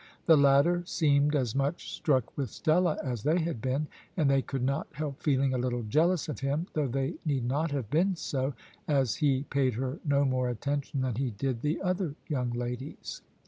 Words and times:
The 0.25 0.35
latter 0.35 0.81
seemed 0.87 1.35
as 1.35 1.53
much 1.55 1.91
struck 1.93 2.35
with 2.35 2.49
Stella 2.49 2.97
as 3.03 3.21
they 3.21 3.37
had 3.37 3.61
been, 3.61 3.85
and 4.17 4.27
they 4.31 4.41
could 4.41 4.63
not 4.63 4.87
help 4.93 5.21
feeling 5.21 5.53
a 5.53 5.59
little 5.59 5.83
jealous 5.83 6.27
of 6.27 6.39
him, 6.39 6.65
though 6.73 6.87
they 6.87 7.17
need 7.23 7.45
not 7.45 7.69
have 7.69 7.91
been 7.91 8.15
so, 8.15 8.55
as 8.87 9.17
he 9.17 9.43
paid 9.51 9.75
her 9.75 9.99
no 10.03 10.25
more 10.25 10.49
attention 10.49 11.01
than 11.01 11.17
he 11.17 11.29
did 11.29 11.61
the 11.61 11.79
other 11.83 12.15
young 12.25 12.49
ladies. 12.49 13.21